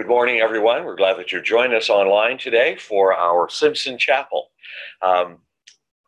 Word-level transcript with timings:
Good 0.00 0.08
morning, 0.08 0.40
everyone. 0.40 0.86
We're 0.86 0.96
glad 0.96 1.18
that 1.18 1.30
you're 1.30 1.42
joining 1.42 1.76
us 1.76 1.90
online 1.90 2.38
today 2.38 2.74
for 2.74 3.12
our 3.12 3.50
Simpson 3.50 3.98
Chapel. 3.98 4.48
Um, 5.02 5.40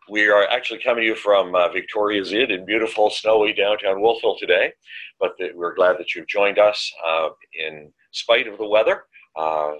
we 0.08 0.30
are 0.30 0.48
actually 0.48 0.78
coming 0.82 1.02
to 1.02 1.08
you 1.08 1.14
from 1.14 1.54
uh, 1.54 1.68
Victoria's 1.68 2.32
Inn 2.32 2.50
in 2.50 2.64
beautiful, 2.64 3.10
snowy 3.10 3.52
downtown 3.52 4.00
Wolfville 4.00 4.38
today, 4.38 4.72
but 5.20 5.34
we're 5.54 5.74
glad 5.74 5.98
that 5.98 6.14
you've 6.14 6.26
joined 6.26 6.58
us 6.58 6.90
uh, 7.06 7.28
in 7.52 7.92
spite 8.12 8.48
of 8.48 8.56
the 8.56 8.66
weather. 8.66 9.04
Uh, 9.38 9.72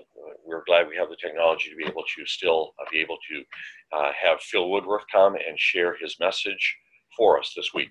we're 0.45 0.65
glad 0.67 0.89
we 0.89 0.97
have 0.97 1.09
the 1.09 1.17
technology 1.17 1.71
to 1.71 1.77
be 1.77 1.87
able 1.87 2.05
to 2.15 2.27
still 2.27 2.75
uh, 2.83 2.85
be 2.93 3.01
able 3.01 3.17
to 3.31 3.97
uh, 3.97 4.13
have 4.23 4.43
Phil 4.43 4.69
Woodworth 4.69 5.05
come 5.11 5.37
and 5.37 5.59
share 5.59 5.97
his 5.97 6.21
message 6.21 6.77
for 7.17 7.41
us 7.41 7.55
this 7.57 7.73
week. 7.73 7.89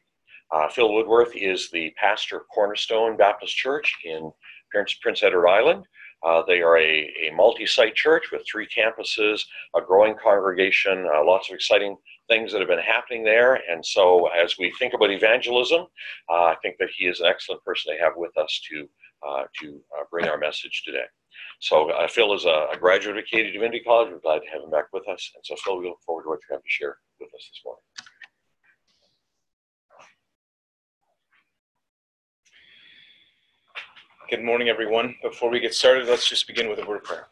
Uh, 0.52 0.70
Phil 0.70 0.94
Woodworth 0.94 1.36
is 1.36 1.72
the 1.72 1.92
pastor 2.00 2.38
of 2.38 2.44
Cornerstone 2.54 3.18
Baptist 3.18 3.56
Church 3.56 3.92
in 4.06 4.32
Prince 4.72 5.24
Edward 5.24 5.48
Island. 5.48 5.88
Uh, 6.24 6.44
they 6.48 6.62
are 6.62 6.78
a, 6.78 7.10
a 7.28 7.32
multi 7.36 7.66
site 7.66 7.96
church 7.96 8.32
with 8.32 8.44
three 8.50 8.68
campuses, 8.68 9.42
a 9.76 9.82
growing 9.82 10.16
congregation, 10.16 11.08
uh, 11.14 11.24
lots 11.24 11.50
of 11.50 11.56
exciting 11.56 11.98
things 12.30 12.52
that 12.52 12.60
have 12.60 12.68
been 12.68 12.80
happening 12.80 13.24
there. 13.24 13.60
And 13.70 13.86
so, 13.86 14.28
as 14.28 14.56
we 14.58 14.74
think 14.78 14.94
about 14.94 15.12
evangelism, 15.12 15.82
uh, 16.30 16.44
I 16.44 16.56
think 16.62 16.78
that 16.80 16.90
he 16.96 17.06
is 17.06 17.20
an 17.20 17.28
excellent 17.28 17.64
person 17.64 17.94
to 17.94 18.02
have 18.02 18.14
with 18.16 18.38
us 18.38 18.62
to, 18.70 18.90
uh, 19.28 19.44
to 19.62 19.82
uh, 19.98 20.04
bring 20.10 20.28
our 20.28 20.38
message 20.38 20.84
today. 20.86 21.06
So, 21.60 21.90
uh, 21.92 22.08
Phil 22.08 22.34
is 22.34 22.46
a, 22.46 22.68
a, 22.74 22.78
graduate 22.78 23.18
of 23.18 23.24
Acadia 23.24 23.52
Divinity 23.52 23.82
College. 23.82 24.12
We're 24.12 24.20
glad 24.20 24.40
to 24.40 24.50
have 24.52 24.64
him 24.64 24.70
back 24.70 24.86
with 24.94 25.08
us. 25.08 25.32
And 25.36 25.44
so, 25.46 25.56
Phil, 25.64 25.80
we 25.80 25.88
look 25.88 26.02
forward 26.06 26.24
to 26.24 26.30
what 26.30 26.40
you 26.48 26.54
have 26.56 26.64
to 26.64 26.70
share 26.70 26.98
with 27.20 27.30
us 27.34 27.50
this 27.52 27.62
morning. 27.66 27.84
Good 34.32 34.46
morning, 34.46 34.70
everyone. 34.70 35.16
Before 35.22 35.50
we 35.50 35.60
get 35.60 35.74
started, 35.74 36.08
let's 36.08 36.30
just 36.30 36.48
begin 36.48 36.70
with 36.70 36.80
a 36.80 36.86
word 36.86 37.00
of 37.00 37.04
prayer. 37.04 37.28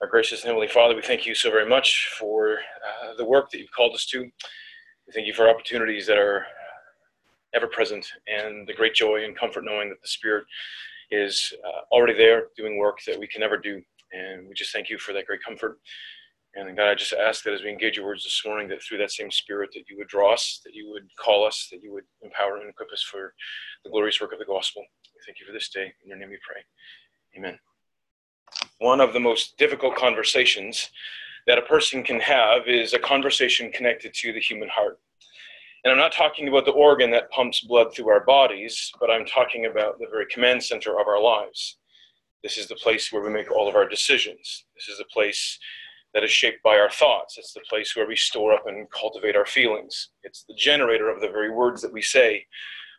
Our 0.00 0.08
gracious 0.08 0.42
Heavenly 0.42 0.66
Father, 0.66 0.96
we 0.96 1.00
thank 1.00 1.24
you 1.24 1.32
so 1.32 1.48
very 1.48 1.68
much 1.68 2.10
for 2.18 2.54
uh, 2.54 3.14
the 3.16 3.24
work 3.24 3.52
that 3.52 3.60
you've 3.60 3.70
called 3.70 3.94
us 3.94 4.04
to. 4.06 4.18
We 4.22 5.12
thank 5.14 5.28
you 5.28 5.32
for 5.32 5.48
opportunities 5.48 6.08
that 6.08 6.18
are 6.18 6.44
ever 7.54 7.68
present 7.68 8.04
and 8.26 8.66
the 8.66 8.74
great 8.74 8.94
joy 8.94 9.24
and 9.24 9.36
comfort 9.36 9.64
knowing 9.64 9.90
that 9.90 10.02
the 10.02 10.08
Spirit 10.08 10.44
is 11.12 11.54
uh, 11.64 11.94
already 11.94 12.14
there 12.14 12.46
doing 12.56 12.78
work 12.78 12.98
that 13.06 13.16
we 13.16 13.28
can 13.28 13.38
never 13.38 13.56
do. 13.56 13.80
And 14.10 14.48
we 14.48 14.54
just 14.54 14.72
thank 14.72 14.90
you 14.90 14.98
for 14.98 15.12
that 15.12 15.26
great 15.26 15.44
comfort. 15.44 15.78
And 16.56 16.76
God, 16.76 16.88
I 16.88 16.96
just 16.96 17.12
ask 17.12 17.44
that 17.44 17.54
as 17.54 17.62
we 17.62 17.70
engage 17.70 17.96
your 17.96 18.06
words 18.06 18.24
this 18.24 18.42
morning, 18.44 18.66
that 18.70 18.82
through 18.82 18.98
that 18.98 19.12
same 19.12 19.30
Spirit, 19.30 19.70
that 19.74 19.84
you 19.88 19.96
would 19.98 20.08
draw 20.08 20.32
us, 20.32 20.62
that 20.64 20.74
you 20.74 20.90
would 20.90 21.06
call 21.16 21.46
us, 21.46 21.68
that 21.70 21.80
you 21.80 21.92
would 21.92 22.04
empower 22.32 22.56
and 22.56 22.70
equip 22.70 22.92
us 22.92 23.02
for 23.02 23.34
the 23.84 23.90
glorious 23.90 24.20
work 24.20 24.32
of 24.32 24.38
the 24.38 24.44
gospel. 24.44 24.84
Thank 25.26 25.38
you 25.40 25.46
for 25.46 25.52
this 25.52 25.68
day. 25.68 25.92
In 26.02 26.08
your 26.08 26.18
name 26.18 26.30
we 26.30 26.38
pray. 26.46 26.62
Amen. 27.36 27.58
One 28.78 29.00
of 29.00 29.12
the 29.12 29.20
most 29.20 29.56
difficult 29.56 29.96
conversations 29.96 30.90
that 31.46 31.58
a 31.58 31.62
person 31.62 32.02
can 32.02 32.20
have 32.20 32.66
is 32.66 32.94
a 32.94 32.98
conversation 32.98 33.70
connected 33.72 34.14
to 34.14 34.32
the 34.32 34.40
human 34.40 34.68
heart. 34.68 34.98
And 35.84 35.92
I'm 35.92 35.98
not 35.98 36.12
talking 36.12 36.48
about 36.48 36.64
the 36.64 36.72
organ 36.72 37.10
that 37.10 37.30
pumps 37.30 37.60
blood 37.60 37.92
through 37.92 38.08
our 38.08 38.24
bodies, 38.24 38.92
but 39.00 39.10
I'm 39.10 39.26
talking 39.26 39.66
about 39.66 39.98
the 39.98 40.06
very 40.10 40.26
command 40.26 40.62
center 40.62 41.00
of 41.00 41.08
our 41.08 41.20
lives. 41.20 41.78
This 42.42 42.56
is 42.56 42.66
the 42.66 42.76
place 42.76 43.12
where 43.12 43.22
we 43.22 43.30
make 43.30 43.50
all 43.50 43.68
of 43.68 43.74
our 43.74 43.88
decisions. 43.88 44.64
This 44.76 44.88
is 44.88 44.98
the 44.98 45.04
place 45.12 45.58
that 46.14 46.24
is 46.24 46.30
shaped 46.30 46.62
by 46.62 46.78
our 46.78 46.90
thoughts. 46.90 47.38
It's 47.38 47.52
the 47.52 47.60
place 47.68 47.96
where 47.96 48.06
we 48.06 48.16
store 48.16 48.52
up 48.52 48.66
and 48.66 48.90
cultivate 48.90 49.36
our 49.36 49.46
feelings. 49.46 50.10
It's 50.22 50.44
the 50.44 50.54
generator 50.54 51.08
of 51.08 51.20
the 51.20 51.28
very 51.28 51.50
words 51.50 51.80
that 51.82 51.92
we 51.92 52.02
say. 52.02 52.46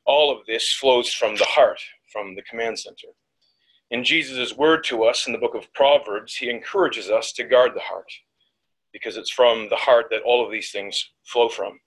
All 0.06 0.32
of 0.32 0.46
this 0.46 0.74
flows 0.74 1.14
from 1.14 1.36
the 1.36 1.46
heart, 1.46 1.80
from 2.12 2.36
the 2.36 2.42
command 2.42 2.80
center. 2.80 3.08
In 3.92 4.04
Jesus' 4.04 4.58
word 4.58 4.84
to 4.86 5.04
us 5.04 5.28
in 5.28 5.34
the 5.34 5.40
book 5.40 5.54
of 5.54 5.72
Proverbs, 5.74 6.36
he 6.36 6.50
encourages 6.50 7.10
us 7.10 7.32
to 7.34 7.44
guard 7.44 7.74
the 7.76 7.82
heart 7.82 8.12
because 8.92 9.18
it's 9.18 9.32
from 9.32 9.70
the 9.70 9.76
heart 9.76 10.08
that 10.10 10.24
all 10.24 10.44
of 10.44 10.52
these 10.52 10.72
things 10.72 11.12
flow 11.26 11.50
from. 11.50 11.80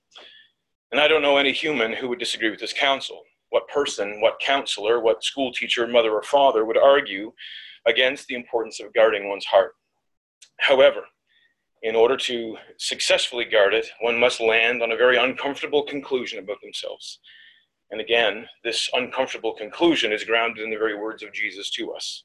And 0.93 1.01
I 1.01 1.09
don't 1.09 1.23
know 1.23 1.37
any 1.37 1.53
human 1.53 1.93
who 1.93 2.09
would 2.09 2.19
disagree 2.19 2.51
with 2.51 2.61
this 2.61 2.73
counsel. 2.73 3.23
What 3.51 3.69
person, 3.69 4.21
what 4.21 4.41
counselor, 4.41 5.01
what 5.01 5.25
school 5.25 5.53
teacher, 5.53 5.87
mother, 5.87 6.13
or 6.13 6.23
father 6.23 6.65
would 6.65 6.79
argue 6.79 7.33
against 7.87 8.27
the 8.27 8.35
importance 8.35 8.81
of 8.81 8.95
guarding 8.95 9.29
one's 9.29 9.45
heart? 9.45 9.73
However, 10.59 11.03
in 11.87 11.95
order 11.95 12.17
to 12.17 12.57
successfully 12.79 13.45
guard 13.45 13.73
it, 13.73 13.87
one 14.01 14.19
must 14.19 14.41
land 14.41 14.83
on 14.83 14.91
a 14.91 14.97
very 14.97 15.17
uncomfortable 15.17 15.85
conclusion 15.85 16.41
about 16.41 16.61
themselves. 16.61 17.21
And 17.93 18.01
again, 18.01 18.49
this 18.65 18.91
uncomfortable 18.93 19.55
conclusion 19.55 20.11
is 20.11 20.25
grounded 20.25 20.65
in 20.65 20.71
the 20.71 20.79
very 20.79 20.99
words 20.99 21.23
of 21.23 21.33
Jesus 21.33 21.71
to 21.71 21.93
us. 21.93 22.25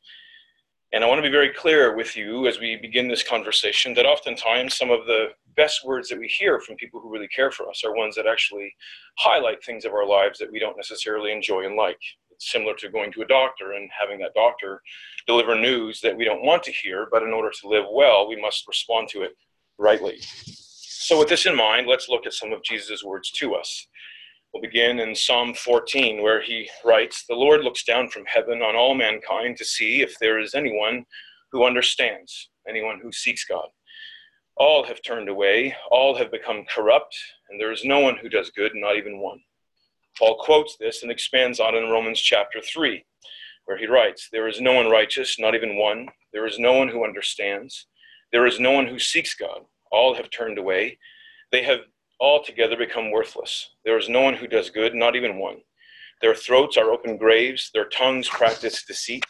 And 0.91 1.03
I 1.03 1.07
want 1.07 1.19
to 1.19 1.29
be 1.29 1.29
very 1.29 1.53
clear 1.53 1.95
with 1.95 2.17
you 2.17 2.47
as 2.47 2.59
we 2.59 2.75
begin 2.75 3.07
this 3.07 3.21
conversation 3.21 3.94
that 3.94 4.07
oftentimes 4.07 4.75
some 4.75 4.89
of 4.89 5.05
the 5.05 5.27
best 5.55 5.85
words 5.85 6.09
that 6.09 6.17
we 6.17 6.27
hear 6.27 6.59
from 6.59 6.75
people 6.77 7.00
who 7.00 7.13
really 7.13 7.27
care 7.27 7.51
for 7.51 7.69
us 7.69 7.83
are 7.85 7.95
ones 7.95 8.16
that 8.16 8.25
actually 8.25 8.73
highlight 9.19 9.63
things 9.63 9.85
of 9.85 9.94
our 9.94 10.07
lives 10.07 10.39
that 10.39 10.51
we 10.51 10.57
don't 10.57 10.75
necessarily 10.75 11.31
enjoy 11.31 11.67
and 11.67 11.75
like. 11.75 12.00
It's 12.31 12.51
similar 12.51 12.73
to 12.77 12.89
going 12.89 13.11
to 13.11 13.21
a 13.21 13.27
doctor 13.27 13.73
and 13.73 13.91
having 13.97 14.17
that 14.21 14.33
doctor 14.33 14.81
deliver 15.27 15.53
news 15.55 16.01
that 16.01 16.17
we 16.17 16.25
don't 16.25 16.44
want 16.44 16.63
to 16.63 16.71
hear, 16.71 17.07
but 17.11 17.21
in 17.21 17.31
order 17.31 17.51
to 17.61 17.69
live 17.69 17.85
well, 17.91 18.27
we 18.27 18.41
must 18.41 18.67
respond 18.67 19.07
to 19.09 19.21
it 19.21 19.38
rightly. 19.81 20.19
So, 20.22 21.18
with 21.18 21.28
this 21.28 21.47
in 21.47 21.56
mind, 21.56 21.88
let's 21.88 22.08
look 22.08 22.25
at 22.25 22.34
some 22.34 22.53
of 22.53 22.64
Jesus' 22.64 23.03
words 23.03 23.31
to 23.31 23.56
us. 23.56 23.88
We'll 24.53 24.62
begin 24.62 25.00
in 25.00 25.16
Psalm 25.16 25.53
14, 25.56 26.22
where 26.22 26.42
he 26.42 26.69
writes 26.86 27.25
The 27.28 27.36
Lord 27.36 27.64
looks 27.64 27.84
down 27.84 28.09
from 28.09 28.24
heaven 28.28 28.62
on 28.62 28.75
all 28.75 28.94
mankind 28.94 29.58
to 29.58 29.66
see 29.66 30.02
if 30.02 30.18
there 30.19 30.40
is 30.40 30.53
anyone 30.53 31.06
who 31.52 31.66
understands, 31.66 32.50
anyone 32.69 33.00
who 33.02 33.12
seeks 33.12 33.44
God. 33.44 33.68
All 34.56 34.84
have 34.84 35.02
turned 35.02 35.30
away, 35.30 35.75
all 35.90 36.16
have 36.16 36.31
become 36.31 36.66
corrupt, 36.74 37.18
and 37.50 37.59
there 37.59 37.72
is 37.72 37.84
no 37.84 38.00
one 38.00 38.18
who 38.18 38.30
does 38.30 38.52
good, 38.52 38.74
not 38.75 38.98
even 38.98 39.19
one. 39.19 39.40
Paul 40.19 40.38
quotes 40.44 40.78
this 40.78 41.02
and 41.02 41.12
expands 41.12 41.59
on 41.59 41.74
it 41.74 41.80
in 41.84 41.90
Romans 41.90 42.19
chapter 42.19 42.62
3, 42.62 43.03
where 43.66 43.78
he 43.78 43.88
writes 43.88 44.30
There 44.31 44.48
is 44.48 44.62
no 44.62 44.74
one 44.74 44.90
righteous, 44.90 45.40
not 45.40 45.56
even 45.56 45.75
one. 45.75 46.08
There 46.34 46.46
is 46.46 46.59
no 46.59 46.74
one 46.74 46.90
who 46.90 47.03
understands. 47.03 47.88
There 48.31 48.46
is 48.46 48.59
no 48.59 48.72
one 48.72 48.88
who 48.88 49.00
seeks 49.00 49.34
God. 49.34 49.62
All 49.92 50.16
have 50.16 50.30
turned 50.30 50.58
away. 50.58 50.97
They 51.52 51.64
have 51.64 51.80
altogether 52.19 52.78
become 52.78 53.12
worthless. 53.12 53.72
There 53.84 53.97
is 53.97 54.08
no 54.08 54.22
one 54.22 54.36
who 54.36 54.47
does 54.47 54.69
good, 54.69 54.96
not 54.96 55.16
even 55.16 55.38
one. 55.40 55.58
Their 56.22 56.36
throats 56.36 56.78
are 56.78 56.92
open 56.92 57.18
graves, 57.18 57.72
their 57.74 57.90
tongues 57.90 58.30
practice 58.30 58.86
deceit. 58.86 59.25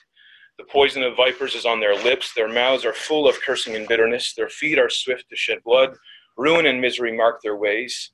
The 0.58 0.66
poison 0.66 1.02
of 1.04 1.16
vipers 1.16 1.56
is 1.56 1.66
on 1.66 1.80
their 1.80 1.96
lips, 1.96 2.34
their 2.34 2.50
mouths 2.50 2.86
are 2.86 2.94
full 2.94 3.28
of 3.28 3.42
cursing 3.42 3.76
and 3.76 3.88
bitterness, 3.88 4.34
their 4.36 4.50
feet 4.50 4.78
are 4.78 4.90
swift 4.90 5.30
to 5.30 5.36
shed 5.36 5.64
blood, 5.64 5.96
ruin 6.38 6.66
and 6.66 6.82
misery 6.82 7.16
mark 7.16 7.42
their 7.42 7.56
ways, 7.56 8.12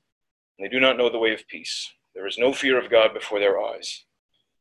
and 0.56 0.64
they 0.64 0.70
do 0.70 0.80
not 0.80 0.96
know 0.96 1.10
the 1.10 1.18
way 1.18 1.34
of 1.34 1.46
peace. 1.48 1.92
There 2.14 2.26
is 2.26 2.38
no 2.38 2.52
fear 2.52 2.82
of 2.82 2.90
God 2.90 3.12
before 3.12 3.40
their 3.40 3.60
eyes. 3.60 4.04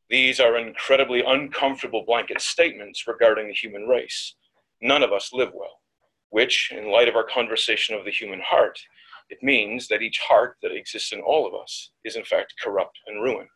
These 0.10 0.40
are 0.40 0.58
incredibly 0.58 1.22
uncomfortable 1.22 2.04
blanket 2.06 2.42
statements 2.42 3.08
regarding 3.08 3.48
the 3.48 3.54
human 3.54 3.88
race. 3.88 4.36
None 4.82 5.04
of 5.04 5.14
us 5.14 5.32
live 5.32 5.52
well, 5.54 5.80
which, 6.30 6.72
in 6.76 6.92
light 6.92 7.08
of 7.08 7.16
our 7.16 7.24
conversation 7.24 7.96
of 7.96 8.06
the 8.06 8.12
human 8.12 8.42
heart, 8.42 8.80
it 9.30 9.40
means 9.42 9.88
that 9.88 10.02
each 10.02 10.20
heart 10.20 10.58
that 10.62 10.72
exists 10.72 11.12
in 11.12 11.22
all 11.22 11.46
of 11.46 11.54
us 11.54 11.92
is 12.04 12.16
in 12.16 12.24
fact 12.24 12.54
corrupt 12.62 12.98
and 13.08 13.22
ruined. 13.22 13.50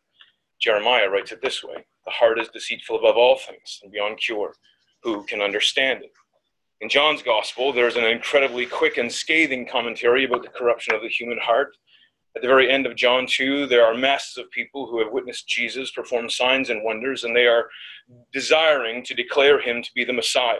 Jeremiah 0.60 1.08
writes 1.08 1.32
it 1.32 1.42
this 1.42 1.64
way 1.64 1.84
The 2.04 2.12
heart 2.12 2.38
is 2.38 2.48
deceitful 2.48 2.98
above 2.98 3.16
all 3.16 3.36
things 3.36 3.80
and 3.82 3.90
beyond 3.90 4.18
cure. 4.18 4.54
Who 5.02 5.24
can 5.24 5.42
understand 5.42 6.04
it? 6.04 6.12
In 6.80 6.88
John's 6.88 7.22
gospel, 7.22 7.72
there's 7.72 7.96
an 7.96 8.04
incredibly 8.04 8.66
quick 8.66 8.96
and 8.96 9.10
scathing 9.10 9.66
commentary 9.66 10.24
about 10.24 10.42
the 10.42 10.48
corruption 10.48 10.94
of 10.94 11.02
the 11.02 11.08
human 11.08 11.38
heart. 11.38 11.76
At 12.34 12.42
the 12.42 12.48
very 12.48 12.70
end 12.70 12.86
of 12.86 12.96
John 12.96 13.26
2, 13.28 13.66
there 13.66 13.84
are 13.84 13.94
masses 13.94 14.38
of 14.38 14.50
people 14.50 14.86
who 14.86 14.98
have 14.98 15.12
witnessed 15.12 15.46
Jesus 15.46 15.90
perform 15.90 16.30
signs 16.30 16.70
and 16.70 16.82
wonders, 16.82 17.24
and 17.24 17.36
they 17.36 17.46
are 17.46 17.68
desiring 18.32 19.04
to 19.04 19.14
declare 19.14 19.60
him 19.60 19.82
to 19.82 19.90
be 19.94 20.04
the 20.04 20.12
Messiah. 20.12 20.58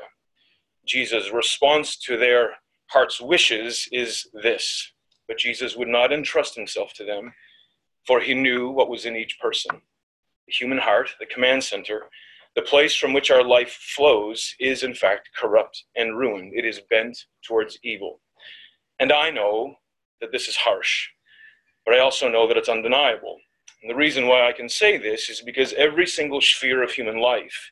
Jesus' 0.86 1.32
response 1.32 1.96
to 1.98 2.16
their 2.16 2.54
heart's 2.88 3.20
wishes 3.20 3.88
is 3.92 4.28
this 4.42 4.92
but 5.32 5.38
Jesus 5.38 5.76
would 5.76 5.88
not 5.88 6.12
entrust 6.12 6.54
himself 6.54 6.92
to 6.92 7.04
them, 7.04 7.32
for 8.06 8.20
he 8.20 8.34
knew 8.34 8.70
what 8.70 8.90
was 8.90 9.06
in 9.06 9.16
each 9.16 9.38
person. 9.40 9.80
The 10.46 10.52
human 10.52 10.76
heart, 10.76 11.10
the 11.18 11.24
command 11.24 11.64
center, 11.64 12.10
the 12.54 12.60
place 12.60 12.94
from 12.94 13.14
which 13.14 13.30
our 13.30 13.42
life 13.42 13.70
flows, 13.70 14.54
is 14.60 14.82
in 14.82 14.94
fact 14.94 15.30
corrupt 15.34 15.84
and 15.96 16.18
ruined. 16.18 16.52
It 16.54 16.66
is 16.66 16.82
bent 16.90 17.16
towards 17.46 17.78
evil. 17.82 18.20
And 19.00 19.10
I 19.10 19.30
know 19.30 19.76
that 20.20 20.32
this 20.32 20.48
is 20.48 20.56
harsh, 20.56 21.08
but 21.86 21.94
I 21.94 22.00
also 22.00 22.28
know 22.28 22.46
that 22.48 22.58
it's 22.58 22.68
undeniable. 22.68 23.38
And 23.80 23.90
the 23.90 23.96
reason 23.96 24.26
why 24.26 24.46
I 24.46 24.52
can 24.52 24.68
say 24.68 24.98
this 24.98 25.30
is 25.30 25.40
because 25.40 25.72
every 25.72 26.06
single 26.06 26.42
sphere 26.42 26.82
of 26.82 26.90
human 26.90 27.16
life 27.16 27.70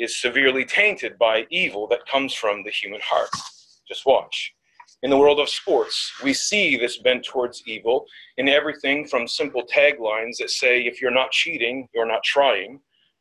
is 0.00 0.20
severely 0.20 0.64
tainted 0.64 1.16
by 1.18 1.46
evil 1.50 1.86
that 1.88 2.06
comes 2.06 2.34
from 2.34 2.62
the 2.64 2.70
human 2.70 3.00
heart. 3.04 3.30
Just 3.86 4.06
watch. 4.06 4.52
In 5.02 5.10
the 5.10 5.16
world 5.16 5.38
of 5.40 5.48
sports, 5.48 6.12
we 6.22 6.32
see 6.34 6.76
this 6.76 6.98
bent 6.98 7.24
towards 7.24 7.62
evil 7.66 8.04
in 8.36 8.48
everything 8.48 9.06
from 9.06 9.28
simple 9.28 9.64
taglines 9.66 10.38
that 10.38 10.50
say, 10.50 10.82
if 10.82 11.00
you're 11.00 11.10
not 11.10 11.30
cheating, 11.30 11.88
you're 11.94 12.06
not 12.06 12.22
trying. 12.24 12.80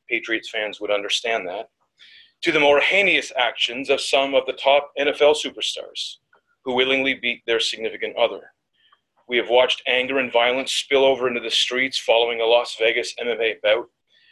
Patriots 0.10 0.50
fans 0.50 0.82
would 0.82 0.92
understand 0.92 1.48
that. 1.48 1.70
to 2.42 2.52
the 2.52 2.60
more 2.60 2.80
heinous 2.80 3.32
actions 3.38 3.90
of 3.90 4.00
some 4.00 4.34
of 4.34 4.46
the 4.46 4.54
top 4.54 4.92
NFL 4.98 5.36
superstars 5.36 6.16
who 6.64 6.74
willingly 6.74 7.14
beat 7.14 7.42
their 7.46 7.60
significant 7.60 8.16
other. 8.18 8.52
We 9.28 9.38
have 9.38 9.50
watched 9.50 9.84
anger 9.88 10.20
and 10.20 10.32
violence 10.32 10.72
spill 10.72 11.04
over 11.04 11.28
into 11.28 11.42
the 11.42 11.52
streets 11.52 12.00
following 12.00 12.42
a 12.42 12.46
Las 12.46 12.76
Vegas 12.80 13.14
MMA 13.22 13.62
bout. 13.62 13.88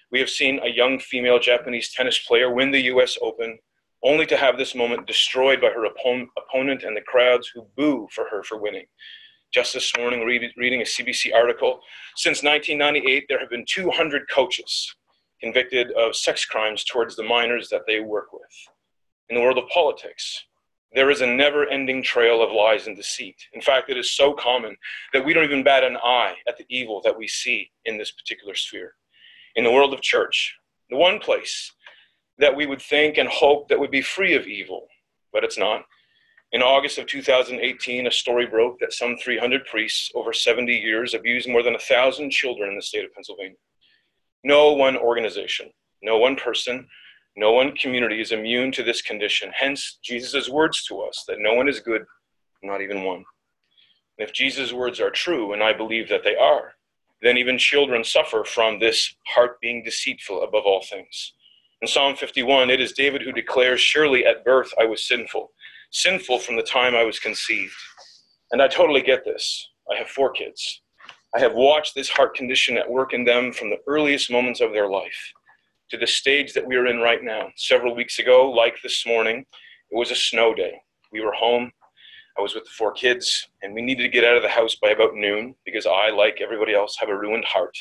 We 0.10 0.20
have 0.20 0.30
seen 0.30 0.60
a 0.64 0.70
young 0.70 1.00
female 1.00 1.38
Japanese 1.38 1.92
tennis 1.92 2.18
player 2.20 2.54
win 2.54 2.72
the 2.72 2.84
US 2.84 3.18
Open, 3.22 3.60
only 4.04 4.26
to 4.28 4.38
have 4.38 4.58
this 4.58 4.74
moment 4.74 5.06
destroyed 5.06 5.60
by 5.60 5.68
her 5.68 5.86
opponent 5.86 6.84
and 6.84 6.96
the 6.96 7.02
crowds 7.02 7.52
who 7.54 7.68
boo 7.76 8.08
for 8.12 8.26
her 8.30 8.42
for 8.44 8.58
winning. 8.58 8.86
Just 9.54 9.74
this 9.74 9.92
morning, 9.98 10.24
read, 10.24 10.50
reading 10.56 10.82
a 10.82 10.86
CBC 10.86 11.34
article, 11.34 11.82
since 12.16 12.44
1998, 12.44 13.26
there 13.28 13.40
have 13.40 13.50
been 13.50 13.66
200 13.68 14.30
coaches 14.30 14.96
convicted 15.42 15.92
of 15.92 16.16
sex 16.16 16.46
crimes 16.46 16.84
towards 16.86 17.16
the 17.16 17.24
minors 17.24 17.68
that 17.70 17.82
they 17.86 18.00
work 18.00 18.32
with. 18.32 18.42
In 19.30 19.36
the 19.36 19.42
world 19.42 19.58
of 19.58 19.68
politics, 19.68 20.46
there 20.94 21.10
is 21.10 21.22
a 21.22 21.28
never 21.28 21.68
ending 21.68 22.02
trail 22.02 22.42
of 22.42 22.52
lies 22.52 22.88
and 22.88 22.96
deceit. 22.96 23.36
In 23.54 23.62
fact, 23.62 23.90
it 23.90 23.98
is 23.98 24.16
so 24.16 24.34
common 24.34 24.78
that 25.12 25.24
we 25.24 25.34
don't 25.34 25.44
even 25.44 25.64
bat 25.64 25.84
an 25.84 25.98
eye 25.98 26.36
at 26.48 26.58
the 26.58 26.66
evil 26.70 27.02
that 27.04 27.18
we 27.18 27.28
see 27.28 27.70
in 27.84 27.98
this 27.98 28.12
particular 28.12 28.56
sphere. 28.56 28.94
In 29.58 29.64
the 29.64 29.72
world 29.72 29.92
of 29.92 30.02
church, 30.02 30.56
the 30.92 30.98
one 30.98 31.18
place 31.18 31.74
that 32.38 32.56
we 32.56 32.68
would 32.68 32.80
think 32.80 33.18
and 33.18 33.28
hope 33.28 33.68
that 33.68 33.80
would 33.80 33.90
be 33.90 34.04
free 34.04 34.36
of 34.36 34.46
evil, 34.46 34.86
but 35.34 35.44
it's 35.44 35.58
not. 35.58 35.84
In 36.52 36.62
August 36.62 37.00
of 37.00 37.08
2018, 37.08 38.06
a 38.06 38.12
story 38.12 38.46
broke 38.46 38.80
that 38.80 38.94
some 38.94 39.18
300 39.18 39.66
priests 39.66 40.12
over 40.14 40.32
70 40.32 40.72
years 40.72 41.16
abused 41.16 41.50
more 41.50 41.64
than 41.64 41.74
1,000 41.74 42.30
children 42.30 42.70
in 42.70 42.76
the 42.76 42.84
state 42.84 43.04
of 43.04 43.12
Pennsylvania. 43.16 43.58
No 44.44 44.74
one 44.74 44.96
organization, 44.96 45.72
no 46.04 46.20
one 46.20 46.36
person, 46.36 46.88
no 47.36 47.52
one 47.52 47.76
community 47.76 48.22
is 48.22 48.32
immune 48.32 48.72
to 48.74 48.84
this 48.84 49.02
condition. 49.02 49.52
Hence, 49.56 49.98
Jesus' 50.04 50.50
words 50.50 50.84
to 50.86 51.02
us 51.02 51.26
that 51.28 51.40
no 51.40 51.56
one 51.56 51.68
is 51.68 51.80
good, 51.80 52.06
not 52.62 52.82
even 52.82 53.04
one. 53.04 53.26
And 54.20 54.28
if 54.28 54.34
Jesus' 54.34 54.72
words 54.72 55.02
are 55.02 55.10
true, 55.10 55.54
and 55.54 55.64
I 55.64 55.74
believe 55.74 56.10
that 56.10 56.24
they 56.24 56.36
are, 56.36 56.74
then 57.22 57.38
even 57.38 57.58
children 57.58 58.04
suffer 58.04 58.44
from 58.44 58.80
this 58.80 59.16
heart 59.28 59.60
being 59.62 59.84
deceitful 59.84 60.44
above 60.44 60.64
all 60.66 60.84
things. 60.90 61.34
In 61.82 61.88
Psalm 61.88 62.16
51, 62.16 62.70
it 62.70 62.82
is 62.82 62.94
David 62.94 63.22
who 63.22 63.32
declares, 63.32 63.80
Surely 63.80 64.26
at 64.26 64.44
birth 64.44 64.72
I 64.80 64.86
was 64.86 65.08
sinful, 65.08 65.52
sinful 65.92 66.40
from 66.40 66.56
the 66.56 66.64
time 66.64 66.96
I 66.96 67.04
was 67.04 67.20
conceived. 67.20 67.76
And 68.52 68.62
I 68.62 68.68
totally 68.68 69.02
get 69.02 69.26
this. 69.26 69.68
I 69.92 69.96
have 69.96 70.08
four 70.08 70.32
kids. 70.32 70.82
I 71.36 71.40
have 71.40 71.54
watched 71.54 71.94
this 71.94 72.10
heart 72.10 72.36
condition 72.36 72.78
at 72.78 72.90
work 72.90 73.14
in 73.14 73.26
them 73.26 73.52
from 73.52 73.70
the 73.70 73.82
earliest 73.88 74.32
moments 74.32 74.62
of 74.62 74.72
their 74.72 74.90
life 74.90 75.34
to 75.90 75.98
the 75.98 76.08
stage 76.08 76.54
that 76.54 76.66
we 76.66 76.76
are 76.76 76.88
in 76.88 77.00
right 77.00 77.24
now. 77.24 77.50
Several 77.56 77.96
weeks 77.96 78.20
ago, 78.20 78.50
like 78.50 78.76
this 78.82 79.06
morning, 79.06 79.46
it 79.92 79.98
was 79.98 80.12
a 80.12 80.16
snow 80.16 80.54
day. 80.54 80.74
We 81.12 81.22
were 81.22 81.34
home. 81.34 81.72
I 82.38 82.42
was 82.42 82.54
with 82.54 82.66
the 82.66 82.70
four 82.78 82.92
kids, 82.92 83.48
and 83.64 83.74
we 83.74 83.82
needed 83.82 84.04
to 84.04 84.10
get 84.10 84.24
out 84.24 84.38
of 84.38 84.44
the 84.44 84.50
house 84.50 84.76
by 84.76 84.90
about 84.90 85.16
noon 85.16 85.56
because 85.66 85.88
I, 85.88 86.10
like 86.12 86.40
everybody 86.40 86.74
else, 86.74 86.96
have 87.00 87.10
a 87.10 87.18
ruined 87.18 87.46
heart. 87.46 87.76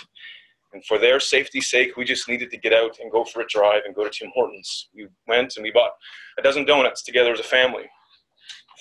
And 0.73 0.85
for 0.85 0.99
their 0.99 1.21
safety's 1.21 1.69
sake, 1.69 1.97
we 1.97 2.05
just 2.05 2.29
needed 2.29 2.51
to 2.51 2.57
get 2.57 2.73
out 2.73 2.99
and 3.01 3.13
go 3.13 3.25
for 3.25 3.43
a 3.43 3.47
drive 3.49 3.83
and 3.85 3.95
go 3.95 4.05
to 4.05 4.11
Tim 4.11 4.31
Hortons. 4.35 4.89
We 4.95 5.09
went 5.29 5.57
and 5.57 5.63
we 5.63 5.71
bought 5.71 5.93
a 6.39 6.43
dozen 6.43 6.65
donuts 6.65 7.03
together 7.03 7.33
as 7.33 7.41
a 7.41 7.45
family. 7.45 7.85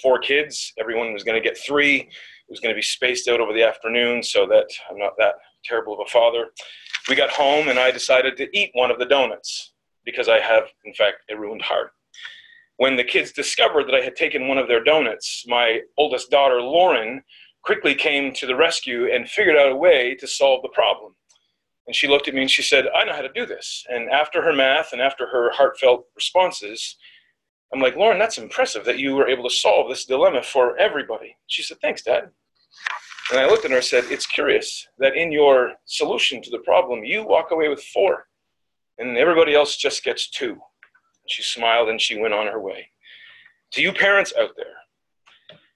Four 0.01 0.19
kids, 0.19 0.73
everyone 0.79 1.13
was 1.13 1.23
going 1.23 1.41
to 1.41 1.47
get 1.47 1.57
three. 1.57 1.97
It 1.97 2.51
was 2.51 2.59
going 2.59 2.73
to 2.73 2.77
be 2.77 2.81
spaced 2.81 3.27
out 3.27 3.39
over 3.39 3.53
the 3.53 3.63
afternoon 3.63 4.23
so 4.23 4.45
that 4.47 4.67
I'm 4.89 4.97
not 4.97 5.13
that 5.17 5.35
terrible 5.63 5.93
of 5.93 6.05
a 6.05 6.09
father. 6.09 6.47
We 7.09 7.15
got 7.15 7.29
home 7.29 7.69
and 7.69 7.79
I 7.79 7.91
decided 7.91 8.37
to 8.37 8.57
eat 8.57 8.71
one 8.73 8.91
of 8.91 8.99
the 8.99 9.05
donuts 9.05 9.73
because 10.05 10.29
I 10.29 10.39
have, 10.39 10.63
in 10.85 10.93
fact, 10.93 11.17
a 11.29 11.37
ruined 11.37 11.63
heart. 11.63 11.91
When 12.77 12.95
the 12.95 13.03
kids 13.03 13.31
discovered 13.31 13.85
that 13.87 13.95
I 13.95 14.01
had 14.01 14.15
taken 14.15 14.47
one 14.47 14.57
of 14.57 14.67
their 14.67 14.83
donuts, 14.83 15.45
my 15.47 15.79
oldest 15.97 16.29
daughter, 16.29 16.61
Lauren, 16.61 17.23
quickly 17.63 17.95
came 17.95 18.33
to 18.33 18.45
the 18.45 18.55
rescue 18.55 19.11
and 19.13 19.29
figured 19.29 19.57
out 19.57 19.71
a 19.71 19.75
way 19.75 20.15
to 20.15 20.27
solve 20.27 20.61
the 20.61 20.69
problem. 20.69 21.15
And 21.87 21.95
she 21.95 22.07
looked 22.07 22.27
at 22.27 22.33
me 22.33 22.41
and 22.41 22.51
she 22.51 22.63
said, 22.63 22.87
I 22.95 23.05
know 23.05 23.13
how 23.13 23.21
to 23.21 23.31
do 23.33 23.45
this. 23.45 23.85
And 23.89 24.09
after 24.09 24.41
her 24.41 24.53
math 24.53 24.91
and 24.91 25.01
after 25.01 25.27
her 25.27 25.51
heartfelt 25.51 26.05
responses, 26.15 26.97
I'm 27.73 27.81
like, 27.81 27.95
Lauren, 27.95 28.19
that's 28.19 28.37
impressive 28.37 28.85
that 28.85 28.99
you 28.99 29.15
were 29.15 29.27
able 29.27 29.47
to 29.47 29.55
solve 29.55 29.89
this 29.89 30.05
dilemma 30.05 30.43
for 30.43 30.77
everybody. 30.77 31.35
She 31.47 31.63
said, 31.63 31.77
Thanks, 31.81 32.03
Dad. 32.03 32.29
And 33.31 33.39
I 33.39 33.47
looked 33.47 33.65
at 33.65 33.71
her 33.71 33.77
and 33.77 33.85
said, 33.85 34.05
It's 34.05 34.25
curious 34.25 34.87
that 34.99 35.15
in 35.15 35.31
your 35.31 35.73
solution 35.85 36.41
to 36.43 36.49
the 36.49 36.59
problem, 36.59 37.03
you 37.03 37.25
walk 37.25 37.51
away 37.51 37.69
with 37.69 37.83
four, 37.83 38.27
and 38.97 39.17
everybody 39.17 39.55
else 39.55 39.77
just 39.77 40.03
gets 40.03 40.29
two. 40.29 40.57
She 41.27 41.43
smiled 41.43 41.89
and 41.89 41.99
she 41.99 42.19
went 42.19 42.33
on 42.33 42.47
her 42.47 42.59
way. 42.59 42.89
To 43.73 43.81
you 43.81 43.91
parents 43.91 44.33
out 44.39 44.51
there, 44.55 44.75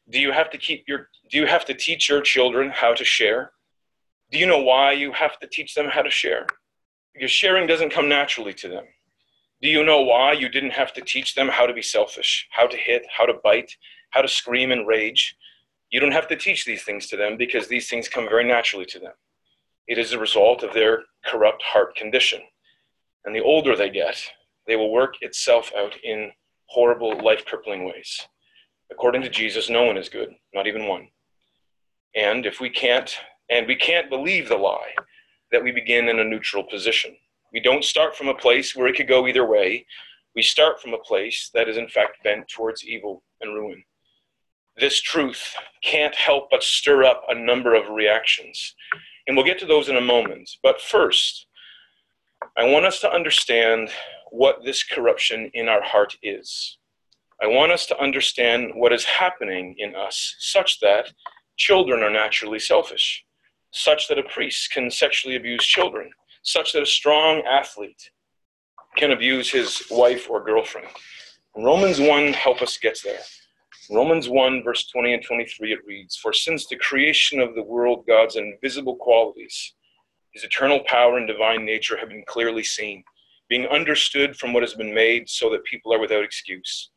do 0.09 0.19
you 0.19 0.31
have 0.31 0.49
to 0.51 0.57
keep 0.57 0.85
your 0.87 1.09
do 1.29 1.37
you 1.37 1.45
have 1.45 1.65
to 1.65 1.73
teach 1.73 2.09
your 2.09 2.21
children 2.21 2.71
how 2.71 2.93
to 2.93 3.05
share? 3.05 3.51
Do 4.31 4.39
you 4.39 4.47
know 4.47 4.61
why 4.61 4.93
you 4.93 5.11
have 5.11 5.39
to 5.39 5.47
teach 5.47 5.75
them 5.75 5.87
how 5.87 6.01
to 6.01 6.09
share? 6.09 6.47
Because 7.13 7.31
sharing 7.31 7.67
doesn't 7.67 7.91
come 7.91 8.09
naturally 8.09 8.53
to 8.55 8.67
them. 8.67 8.85
Do 9.61 9.69
you 9.69 9.83
know 9.83 10.01
why 10.01 10.31
you 10.33 10.49
didn't 10.49 10.71
have 10.71 10.93
to 10.93 11.01
teach 11.01 11.35
them 11.35 11.49
how 11.49 11.65
to 11.67 11.73
be 11.73 11.81
selfish, 11.81 12.47
how 12.51 12.65
to 12.65 12.77
hit, 12.77 13.05
how 13.15 13.25
to 13.25 13.33
bite, 13.43 13.71
how 14.11 14.21
to 14.21 14.27
scream 14.27 14.71
and 14.71 14.87
rage? 14.87 15.35
You 15.91 15.99
don't 15.99 16.13
have 16.13 16.27
to 16.29 16.35
teach 16.35 16.65
these 16.65 16.83
things 16.83 17.07
to 17.07 17.17
them 17.17 17.37
because 17.37 17.67
these 17.67 17.89
things 17.89 18.07
come 18.07 18.29
very 18.29 18.47
naturally 18.47 18.85
to 18.85 18.99
them. 18.99 19.13
It 19.87 19.97
is 19.97 20.13
a 20.13 20.19
result 20.19 20.63
of 20.63 20.73
their 20.73 21.03
corrupt 21.25 21.61
heart 21.63 21.95
condition. 21.95 22.41
And 23.25 23.35
the 23.35 23.43
older 23.43 23.75
they 23.75 23.89
get, 23.89 24.23
they 24.69 24.75
will 24.75 24.92
work 24.92 25.16
itself 25.21 25.71
out 25.77 25.95
in 26.04 26.31
horrible, 26.68 27.19
life 27.21 27.45
crippling 27.45 27.86
ways. 27.86 28.27
According 28.92 29.21
to 29.24 29.30
Jesus, 29.30 29.69
no 29.69 29.83
one 29.83 29.98
is 29.98 30.10
good, 30.10 30.30
not 30.54 30.68
even 30.68 30.88
one. 30.88 31.07
And 32.16 32.45
if 32.45 32.60
we 32.60 32.69
can't, 32.69 33.13
and 33.50 33.68
we 33.68 33.75
can't 33.75 34.10
believe 34.10 34.48
the 34.48 34.57
lie 34.57 34.94
that 35.51 35.63
we 35.63 35.71
begin 35.71 36.07
in 36.07 36.19
a 36.19 36.24
neutral 36.24 36.63
position. 36.63 37.16
We 37.51 37.60
don't 37.60 37.83
start 37.83 38.16
from 38.16 38.27
a 38.27 38.36
place 38.36 38.75
where 38.75 38.88
it 38.88 38.95
could 38.95 39.07
go 39.07 39.27
either 39.27 39.45
way. 39.45 39.86
We 40.36 40.44
start 40.44 40.80
from 40.80 40.94
a 40.94 41.00
place 41.00 41.50
that 41.54 41.68
is 41.68 41.77
in 41.77 41.89
fact 41.89 42.24
bent 42.24 42.48
towards 42.48 42.83
evil 42.86 43.24
and 43.42 43.54
ruin 43.54 43.83
this 44.80 45.01
truth 45.01 45.56
can't 45.83 46.16
help 46.16 46.50
but 46.50 46.63
stir 46.63 47.04
up 47.04 47.24
a 47.27 47.36
number 47.36 47.75
of 47.75 47.89
reactions. 47.89 48.75
And 49.27 49.36
we'll 49.36 49.45
get 49.45 49.60
to 49.60 49.66
those 49.66 49.89
in 49.89 49.98
a 49.98 50.01
moment. 50.01 50.50
But 50.63 50.81
first, 50.81 51.45
I 52.57 52.66
want 52.66 52.86
us 52.86 53.00
to 53.01 53.12
understand 53.12 53.89
what 54.31 54.63
this 54.63 54.83
corruption 54.83 55.51
in 55.54 55.68
our 55.68 55.81
heart 55.81 56.18
is. 56.23 56.77
I 57.42 57.47
want 57.47 57.71
us 57.71 57.85
to 57.87 57.99
understand 57.99 58.71
what 58.75 58.92
is 58.92 59.06
happening 59.06 59.75
in 59.77 59.95
us, 59.95 60.35
such 60.39 60.80
that 60.81 61.13
children 61.57 62.04
are 62.04 62.09
naturally 62.09 62.59
selfish, 62.59 63.23
such 63.71 64.07
that 64.07 64.19
a 64.19 64.23
priest 64.23 64.71
can 64.71 64.92
sexually 64.92 65.35
abuse 65.35 65.65
children, 65.65 66.11
such 66.44 66.73
that 66.73 66.83
a 66.83 66.87
strong 66.87 67.42
athlete 67.49 68.11
can 68.97 69.11
abuse 69.11 69.51
his 69.51 69.83
wife 69.89 70.30
or 70.30 70.44
girlfriend. 70.44 70.87
Romans 71.56 71.99
1 71.99 72.33
help 72.33 72.61
us 72.61 72.77
get 72.77 72.99
there. 73.04 73.21
Romans 73.92 74.30
1, 74.30 74.63
verse 74.63 74.87
20 74.87 75.13
and 75.13 75.23
23, 75.23 75.73
it 75.73 75.80
reads 75.87 76.15
For 76.15 76.31
since 76.31 76.68
the 76.68 76.75
creation 76.75 77.39
of 77.39 77.56
the 77.56 77.63
world, 77.63 78.06
God's 78.07 78.35
invisible 78.35 78.95
qualities, 78.97 79.73
his 80.31 80.44
eternal 80.44 80.81
power 80.85 81.18
and 81.18 81.27
divine 81.27 81.65
nature 81.65 81.97
have 81.97 82.09
been 82.09 82.23
clearly 82.27 82.63
seen, 82.63 83.04
being 83.49 83.68
understood 83.68 84.37
from 84.37 84.53
what 84.53 84.63
has 84.63 84.75
been 84.75 84.94
made, 84.94 85.27
so 85.29 85.49
that 85.49 85.63
people 85.65 85.94
are 85.94 85.99
without 85.99 86.23
excuse. 86.23 86.91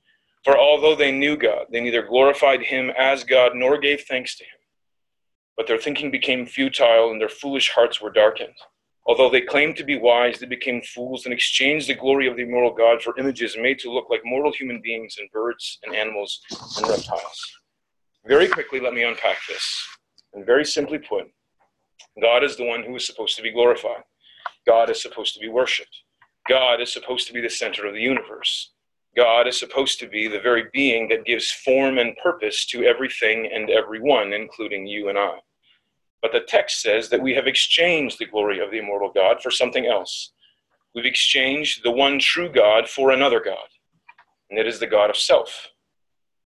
For 0.45 0.59
although 0.59 0.95
they 0.95 1.13
knew 1.13 1.37
God, 1.37 1.67
they 1.71 1.81
neither 1.81 2.03
glorified 2.03 2.63
him 2.63 2.91
as 2.99 3.25
God 3.25 3.53
nor 3.55 3.79
gave 3.79 4.03
thanks 4.03 4.37
to 4.37 4.45
him. 4.45 4.51
But 5.57 5.67
their 5.67 5.79
thinking 5.79 6.11
became 6.11 6.47
futile, 6.47 7.11
and 7.11 7.21
their 7.21 7.29
foolish 7.29 7.71
hearts 7.71 8.01
were 8.01 8.11
darkened. 8.11 8.55
Although 9.07 9.31
they 9.31 9.41
claimed 9.41 9.77
to 9.77 9.85
be 9.85 9.99
wise, 9.99 10.39
they 10.39 10.47
became 10.47 10.81
fools 10.83 11.25
and 11.25 11.35
exchanged 11.35 11.89
the 11.89 11.95
glory 11.95 12.29
of 12.29 12.37
the 12.37 12.43
immortal 12.43 12.73
God 12.73 13.03
for 13.03 13.19
images 13.19 13.57
made 13.59 13.79
to 13.81 13.91
look 13.91 14.09
like 14.11 14.21
mortal 14.25 14.53
human 14.53 14.81
beings 14.81 15.17
and 15.19 15.31
birds 15.33 15.79
and 15.83 15.95
animals 15.95 16.41
and 16.77 16.89
reptiles. 16.89 17.53
Very 18.27 18.49
quickly, 18.49 18.79
let 18.79 18.95
me 18.95 19.03
unpack 19.03 19.39
this. 19.49 19.89
And 20.35 20.47
very 20.47 20.65
simply 20.65 20.99
put, 20.99 21.27
God 22.21 22.45
is 22.45 22.57
the 22.57 22.65
one 22.65 22.83
who 22.85 22.95
is 22.95 23.07
supposed 23.07 23.37
to 23.37 23.43
be 23.43 23.51
glorified. 23.51 24.05
God 24.67 24.89
is 24.89 25.03
supposed 25.03 25.35
to 25.35 25.41
be 25.41 25.49
worshiped. 25.49 25.97
God 26.49 26.81
is 26.81 26.93
supposed 26.93 27.27
to 27.29 27.33
be 27.33 27.41
the 27.41 27.51
center 27.51 27.87
of 27.87 27.95
the 27.95 28.01
universe. 28.01 28.73
God 29.17 29.47
is 29.47 29.59
supposed 29.59 30.01
to 30.01 30.09
be 30.09 30.27
the 30.27 30.41
very 30.41 30.65
being 30.73 31.09
that 31.09 31.25
gives 31.25 31.51
form 31.51 31.99
and 31.99 32.17
purpose 32.17 32.67
to 32.67 32.85
everything 32.85 33.49
and 33.53 33.71
everyone, 33.71 34.33
including 34.33 34.87
you 34.87 35.09
and 35.09 35.19
I. 35.19 35.39
But 36.23 36.33
the 36.33 36.41
text 36.41 36.81
says 36.81 37.09
that 37.11 37.21
we 37.21 37.35
have 37.35 37.47
exchanged 37.47 38.19
the 38.19 38.27
glory 38.27 38.59
of 38.61 38.71
the 38.71 38.79
immortal 38.79 39.13
God 39.13 39.43
for 39.43 39.51
something 39.51 39.87
else. 39.87 40.33
We've 40.95 41.05
exchanged 41.05 41.83
the 41.85 41.91
one 41.91 42.19
true 42.19 42.51
God 42.51 42.89
for 42.89 43.11
another 43.11 43.41
God, 43.41 43.69
and 44.51 44.59
it 44.59 44.67
is 44.67 44.79
the 44.79 44.87
God 44.87 45.11
of 45.11 45.17
self. 45.17 45.69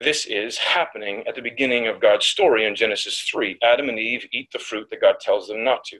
This 0.00 0.26
is 0.26 0.58
happening 0.58 1.24
at 1.26 1.34
the 1.34 1.42
beginning 1.42 1.88
of 1.88 2.00
God's 2.00 2.26
story 2.26 2.66
in 2.66 2.74
Genesis 2.74 3.20
3. 3.30 3.58
Adam 3.62 3.88
and 3.88 3.98
Eve 3.98 4.26
eat 4.32 4.48
the 4.52 4.58
fruit 4.58 4.88
that 4.90 5.00
God 5.00 5.20
tells 5.20 5.48
them 5.48 5.64
not 5.64 5.84
to. 5.84 5.98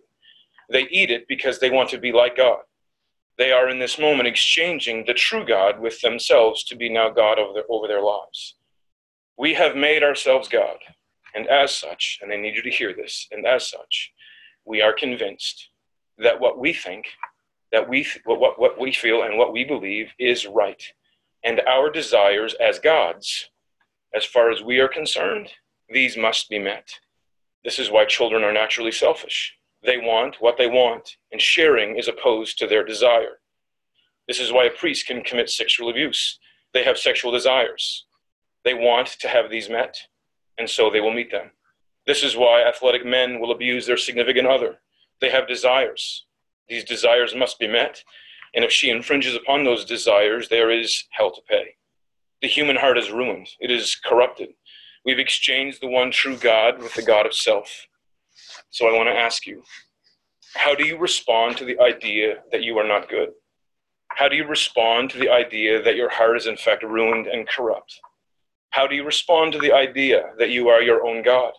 They 0.71 0.89
eat 0.91 1.11
it 1.11 1.27
because 1.29 1.59
they 1.59 1.71
want 1.71 1.91
to 1.91 1.99
be 1.99 2.13
like 2.13 2.37
God. 2.37 2.61
They 3.37 3.51
are 3.51 3.69
in 3.69 3.79
this 3.79 3.99
moment 3.99 4.29
exchanging 4.29 5.05
the 5.05 5.15
true 5.15 5.45
God 5.45 5.81
with 5.81 6.01
themselves 6.01 6.63
to 6.65 6.77
be 6.77 6.89
now 6.89 7.11
God 7.11 7.39
over 7.39 7.53
their, 7.53 7.65
over 7.69 7.89
their 7.89 8.03
lives. 8.03 8.55
We 9.37 9.55
have 9.55 9.75
made 9.75 10.05
ourselves 10.05 10.47
God, 10.47 10.77
and 11.35 11.49
as 11.49 11.75
such, 11.75 12.21
and 12.23 12.33
I 12.33 12.37
need 12.37 12.55
you 12.55 12.63
to 12.63 12.71
hear 12.71 12.95
this, 12.95 13.27
and 13.33 13.45
as 13.45 13.69
such, 13.69 14.13
we 14.65 14.81
are 14.81 14.93
convinced 14.93 15.69
that 16.19 16.39
what 16.39 16.59
we 16.59 16.73
think, 16.73 17.07
that 17.73 17.89
we 17.89 18.07
what, 18.25 18.39
what, 18.39 18.59
what 18.59 18.81
we 18.81 18.93
feel 18.93 19.23
and 19.23 19.37
what 19.37 19.53
we 19.53 19.65
believe 19.65 20.13
is 20.19 20.47
right. 20.47 20.83
And 21.43 21.61
our 21.69 21.91
desires 21.91 22.55
as 22.55 22.79
gods, 22.79 23.51
as 24.15 24.25
far 24.25 24.51
as 24.51 24.63
we 24.63 24.79
are 24.79 24.89
concerned, 24.89 25.51
these 25.89 26.17
must 26.17 26.49
be 26.49 26.61
met. 26.61 26.89
This 27.65 27.81
is 27.81 27.91
why 27.91 28.05
children 28.05 28.45
are 28.45 28.53
naturally 28.53 28.93
selfish. 28.93 29.57
They 29.85 29.99
want 29.99 30.37
what 30.41 30.57
they 30.57 30.67
want, 30.67 31.17
and 31.31 31.41
sharing 31.41 31.97
is 31.97 32.09
opposed 32.09 32.59
to 32.59 32.67
their 32.67 32.85
desire. 32.85 33.41
This 34.27 34.41
is 34.41 34.51
why 34.51 34.65
a 34.65 34.71
priest 34.71 35.07
can 35.07 35.23
commit 35.23 35.51
sexual 35.51 35.91
abuse. 35.91 36.39
They 36.73 36.85
have 36.85 36.97
sexual 36.97 37.31
desires. 37.31 38.07
They 38.65 38.73
want 38.75 39.09
to 39.21 39.29
have 39.29 39.51
these 39.51 39.69
met, 39.69 39.97
and 40.59 40.69
so 40.69 40.89
they 40.89 41.01
will 41.01 41.13
meet 41.13 41.31
them. 41.31 41.51
This 42.07 42.23
is 42.23 42.37
why 42.37 42.63
athletic 42.63 43.05
men 43.05 43.41
will 43.41 43.51
abuse 43.51 43.87
their 43.87 43.99
significant 43.99 44.47
other. 44.47 44.79
They 45.21 45.31
have 45.31 45.47
desires. 45.47 46.25
These 46.69 46.85
desires 46.85 47.35
must 47.35 47.59
be 47.59 47.69
met, 47.69 48.03
and 48.55 48.65
if 48.65 48.73
she 48.73 48.89
infringes 48.89 49.35
upon 49.35 49.65
those 49.65 49.85
desires, 49.85 50.49
there 50.49 50.71
is 50.71 51.05
hell 51.11 51.31
to 51.31 51.43
pay. 51.49 51.77
The 52.41 52.49
human 52.49 52.77
heart 52.77 52.97
is 52.97 53.11
ruined, 53.11 53.49
it 53.61 53.71
is 53.71 53.97
corrupted. 53.97 54.51
We've 55.05 55.19
exchanged 55.19 55.83
the 55.83 55.89
one 55.89 56.11
true 56.11 56.37
God 56.37 56.79
with 56.79 56.95
the 56.95 57.03
God 57.03 57.27
of 57.27 57.35
self. 57.35 57.87
So 58.71 58.89
I 58.89 58.97
want 58.97 59.09
to 59.09 59.19
ask 59.19 59.47
you 59.47 59.63
how 60.55 60.75
do 60.75 60.87
you 60.87 60.97
respond 60.99 61.57
to 61.57 61.65
the 61.65 61.79
idea 61.81 62.37
that 62.53 62.63
you 62.63 62.79
are 62.79 62.87
not 62.87 63.09
good? 63.09 63.31
How 64.09 64.29
do 64.29 64.37
you 64.37 64.47
respond 64.47 65.11
to 65.11 65.19
the 65.19 65.29
idea 65.31 65.83
that 65.83 65.97
your 65.97 66.09
heart 66.09 66.37
is 66.37 66.47
in 66.47 66.57
fact 66.57 66.85
ruined 66.85 67.27
and 67.27 67.49
corrupt? 67.49 68.01
How 68.71 68.87
do 68.87 68.95
you 68.95 69.05
respond 69.05 69.53
to 69.53 69.59
the 69.59 69.73
idea 69.73 70.33
that 70.39 70.51
you 70.51 70.69
are 70.69 70.83
your 70.83 71.05
own 71.05 71.23
God? 71.23 71.53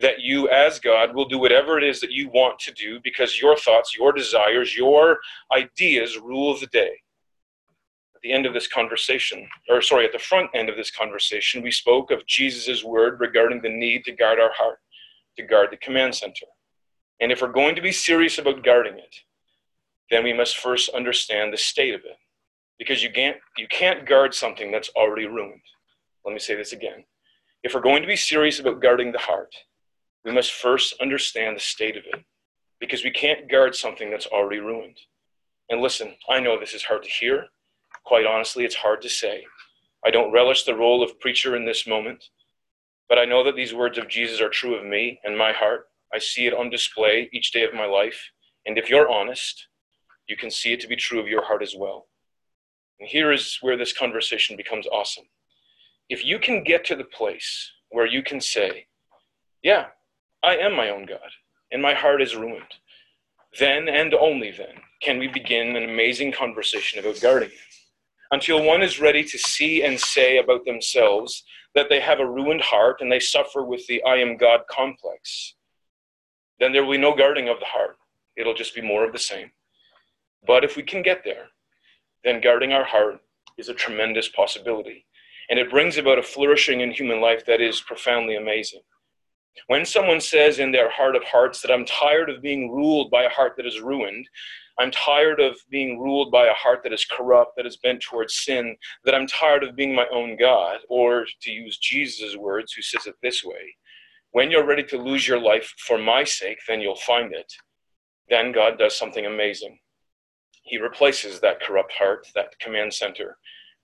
That 0.00 0.20
you, 0.20 0.48
as 0.48 0.80
God, 0.80 1.14
will 1.14 1.28
do 1.28 1.38
whatever 1.38 1.78
it 1.78 1.84
is 1.84 2.00
that 2.00 2.10
you 2.10 2.28
want 2.30 2.58
to 2.60 2.72
do 2.72 3.00
because 3.04 3.40
your 3.40 3.56
thoughts, 3.56 3.96
your 3.96 4.12
desires, 4.12 4.76
your 4.76 5.18
ideas 5.52 6.18
rule 6.18 6.58
the 6.58 6.66
day. 6.68 6.92
At 8.14 8.22
the 8.22 8.32
end 8.32 8.46
of 8.46 8.54
this 8.54 8.66
conversation, 8.66 9.48
or 9.68 9.80
sorry, 9.82 10.04
at 10.04 10.12
the 10.12 10.18
front 10.18 10.50
end 10.54 10.68
of 10.68 10.76
this 10.76 10.90
conversation, 10.90 11.62
we 11.62 11.70
spoke 11.70 12.10
of 12.10 12.26
Jesus' 12.26 12.82
word 12.82 13.20
regarding 13.20 13.62
the 13.62 13.68
need 13.68 14.04
to 14.04 14.12
guard 14.12 14.40
our 14.40 14.52
heart, 14.52 14.78
to 15.40 15.46
guard 15.46 15.68
the 15.70 15.76
command 15.76 16.14
center. 16.14 16.46
And 17.20 17.32
if 17.32 17.42
we're 17.42 17.48
going 17.48 17.74
to 17.76 17.82
be 17.82 17.92
serious 17.92 18.38
about 18.38 18.64
guarding 18.64 18.98
it, 18.98 19.16
then 20.10 20.24
we 20.24 20.32
must 20.32 20.56
first 20.56 20.88
understand 20.90 21.52
the 21.52 21.58
state 21.58 21.94
of 21.94 22.00
it. 22.04 22.16
Because 22.78 23.02
you 23.02 23.10
can't, 23.12 23.36
you 23.58 23.68
can't 23.68 24.06
guard 24.06 24.34
something 24.34 24.70
that's 24.70 24.90
already 24.96 25.26
ruined. 25.26 25.60
Let 26.24 26.32
me 26.32 26.38
say 26.38 26.54
this 26.54 26.72
again. 26.72 27.04
If 27.62 27.74
we're 27.74 27.80
going 27.80 28.02
to 28.02 28.08
be 28.08 28.16
serious 28.16 28.58
about 28.58 28.80
guarding 28.80 29.12
the 29.12 29.18
heart, 29.18 29.54
we 30.24 30.32
must 30.32 30.52
first 30.52 30.94
understand 31.00 31.56
the 31.56 31.60
state 31.60 31.96
of 31.96 32.04
it 32.06 32.24
because 32.80 33.04
we 33.04 33.10
can't 33.10 33.50
guard 33.50 33.74
something 33.74 34.10
that's 34.10 34.26
already 34.26 34.60
ruined. 34.60 34.98
And 35.68 35.80
listen, 35.80 36.14
I 36.28 36.40
know 36.40 36.58
this 36.58 36.74
is 36.74 36.82
hard 36.82 37.02
to 37.02 37.10
hear. 37.10 37.46
Quite 38.04 38.26
honestly, 38.26 38.64
it's 38.64 38.74
hard 38.74 39.02
to 39.02 39.08
say. 39.08 39.44
I 40.04 40.10
don't 40.10 40.32
relish 40.32 40.64
the 40.64 40.74
role 40.74 41.02
of 41.02 41.20
preacher 41.20 41.54
in 41.54 41.66
this 41.66 41.86
moment, 41.86 42.24
but 43.10 43.18
I 43.18 43.26
know 43.26 43.44
that 43.44 43.56
these 43.56 43.74
words 43.74 43.98
of 43.98 44.08
Jesus 44.08 44.40
are 44.40 44.48
true 44.48 44.74
of 44.74 44.86
me 44.86 45.20
and 45.24 45.36
my 45.36 45.52
heart. 45.52 45.88
I 46.14 46.18
see 46.18 46.46
it 46.46 46.54
on 46.54 46.70
display 46.70 47.28
each 47.32 47.52
day 47.52 47.64
of 47.64 47.74
my 47.74 47.84
life. 47.84 48.30
And 48.64 48.78
if 48.78 48.88
you're 48.88 49.10
honest, 49.10 49.66
you 50.28 50.36
can 50.36 50.50
see 50.50 50.72
it 50.72 50.80
to 50.80 50.88
be 50.88 50.96
true 50.96 51.20
of 51.20 51.28
your 51.28 51.44
heart 51.44 51.62
as 51.62 51.74
well. 51.76 52.06
And 52.98 53.08
here 53.08 53.32
is 53.32 53.58
where 53.60 53.76
this 53.76 53.92
conversation 53.92 54.56
becomes 54.56 54.86
awesome 54.86 55.24
if 56.10 56.24
you 56.24 56.40
can 56.40 56.64
get 56.64 56.84
to 56.84 56.96
the 56.96 57.04
place 57.04 57.70
where 57.90 58.04
you 58.04 58.22
can 58.22 58.40
say, 58.40 58.86
Yeah, 59.62 59.86
I 60.42 60.56
am 60.56 60.76
my 60.76 60.90
own 60.90 61.06
God, 61.06 61.30
and 61.70 61.80
my 61.80 61.94
heart 61.94 62.20
is 62.20 62.36
ruined, 62.36 62.74
then 63.58 63.88
and 63.88 64.12
only 64.12 64.50
then 64.50 64.82
can 65.00 65.18
we 65.18 65.28
begin 65.28 65.76
an 65.76 65.84
amazing 65.88 66.32
conversation 66.32 66.98
about 66.98 67.20
guarding 67.20 67.48
it. 67.48 67.74
Until 68.32 68.62
one 68.62 68.82
is 68.82 69.00
ready 69.00 69.24
to 69.24 69.38
see 69.38 69.82
and 69.82 69.98
say 69.98 70.38
about 70.38 70.64
themselves 70.64 71.44
that 71.74 71.88
they 71.88 72.00
have 72.00 72.20
a 72.20 72.30
ruined 72.30 72.60
heart 72.60 73.00
and 73.00 73.10
they 73.10 73.20
suffer 73.20 73.62
with 73.62 73.86
the 73.86 74.02
I 74.04 74.16
am 74.16 74.36
God 74.36 74.60
complex, 74.68 75.54
then 76.58 76.72
there 76.72 76.84
will 76.84 76.92
be 76.92 76.98
no 76.98 77.14
guarding 77.14 77.48
of 77.48 77.58
the 77.60 77.66
heart. 77.66 77.96
It'll 78.36 78.54
just 78.54 78.74
be 78.74 78.82
more 78.82 79.04
of 79.04 79.12
the 79.12 79.18
same. 79.18 79.50
But 80.46 80.64
if 80.64 80.76
we 80.76 80.82
can 80.82 81.02
get 81.02 81.22
there, 81.24 81.46
then 82.24 82.40
guarding 82.40 82.72
our 82.72 82.84
heart 82.84 83.20
is 83.56 83.68
a 83.68 83.74
tremendous 83.74 84.28
possibility 84.28 85.06
and 85.50 85.58
it 85.58 85.68
brings 85.68 85.98
about 85.98 86.18
a 86.18 86.22
flourishing 86.22 86.80
in 86.80 86.92
human 86.92 87.20
life 87.20 87.44
that 87.44 87.60
is 87.60 87.80
profoundly 87.80 88.36
amazing. 88.36 88.80
When 89.66 89.84
someone 89.84 90.20
says 90.20 90.58
in 90.58 90.72
their 90.72 90.90
heart 90.90 91.16
of 91.16 91.24
hearts 91.24 91.60
that 91.62 91.70
I'm 91.70 91.84
tired 91.84 92.30
of 92.30 92.42
being 92.42 92.70
ruled 92.70 93.10
by 93.10 93.24
a 93.24 93.28
heart 93.28 93.54
that 93.56 93.66
is 93.66 93.80
ruined, 93.80 94.28
I'm 94.78 94.90
tired 94.90 95.40
of 95.40 95.56
being 95.70 95.98
ruled 95.98 96.32
by 96.32 96.46
a 96.46 96.54
heart 96.54 96.80
that 96.84 96.92
is 96.92 97.04
corrupt, 97.04 97.52
that 97.56 97.66
is 97.66 97.76
bent 97.76 98.00
towards 98.00 98.34
sin, 98.34 98.76
that 99.04 99.14
I'm 99.14 99.26
tired 99.26 99.62
of 99.62 99.76
being 99.76 99.94
my 99.94 100.06
own 100.12 100.36
God, 100.38 100.78
or 100.88 101.26
to 101.42 101.50
use 101.50 101.78
Jesus' 101.78 102.36
words, 102.36 102.72
who 102.72 102.82
says 102.82 103.06
it 103.06 103.16
this 103.22 103.44
way 103.44 103.74
when 104.32 104.50
you're 104.50 104.66
ready 104.66 104.84
to 104.84 104.96
lose 104.96 105.26
your 105.26 105.40
life 105.40 105.74
for 105.78 105.98
my 105.98 106.22
sake, 106.22 106.58
then 106.68 106.80
you'll 106.80 106.94
find 106.94 107.32
it. 107.32 107.52
Then 108.28 108.52
God 108.52 108.78
does 108.78 108.96
something 108.96 109.26
amazing. 109.26 109.78
He 110.62 110.78
replaces 110.78 111.40
that 111.40 111.60
corrupt 111.60 111.92
heart, 111.92 112.28
that 112.34 112.58
command 112.60 112.94
center, 112.94 113.36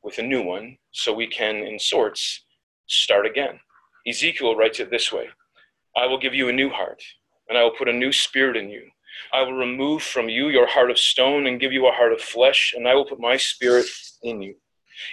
with 0.04 0.18
a 0.18 0.22
new 0.22 0.42
one 0.42 0.76
so 0.92 1.12
we 1.12 1.26
can, 1.26 1.56
in 1.56 1.80
sorts, 1.80 2.44
start 2.86 3.26
again. 3.26 3.58
Ezekiel 4.06 4.54
writes 4.54 4.78
it 4.78 4.90
this 4.90 5.12
way 5.12 5.26
I 5.96 6.06
will 6.06 6.18
give 6.18 6.34
you 6.34 6.48
a 6.48 6.52
new 6.52 6.68
heart, 6.68 7.02
and 7.48 7.56
I 7.56 7.62
will 7.62 7.76
put 7.76 7.88
a 7.88 7.92
new 7.92 8.12
spirit 8.12 8.56
in 8.56 8.68
you. 8.68 8.82
I 9.32 9.42
will 9.42 9.54
remove 9.54 10.02
from 10.02 10.28
you 10.28 10.48
your 10.48 10.66
heart 10.66 10.90
of 10.90 10.98
stone 10.98 11.46
and 11.46 11.58
give 11.58 11.72
you 11.72 11.86
a 11.88 11.92
heart 11.92 12.12
of 12.12 12.20
flesh, 12.20 12.74
and 12.76 12.86
I 12.86 12.94
will 12.94 13.06
put 13.06 13.18
my 13.18 13.36
spirit 13.36 13.86
in 14.22 14.42
you. 14.42 14.56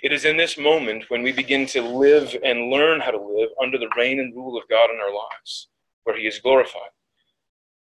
It 0.01 0.11
is 0.11 0.25
in 0.25 0.37
this 0.37 0.57
moment 0.57 1.05
when 1.09 1.23
we 1.23 1.31
begin 1.31 1.65
to 1.67 1.81
live 1.81 2.35
and 2.43 2.69
learn 2.69 2.99
how 2.99 3.11
to 3.11 3.21
live 3.21 3.49
under 3.61 3.77
the 3.77 3.89
reign 3.97 4.19
and 4.19 4.35
rule 4.35 4.57
of 4.57 4.67
God 4.69 4.89
in 4.89 4.99
our 4.99 5.13
lives, 5.13 5.69
where 6.03 6.17
He 6.17 6.27
is 6.27 6.39
glorified. 6.39 6.91